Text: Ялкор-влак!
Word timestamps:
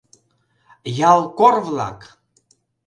Ялкор-влак! 1.09 1.99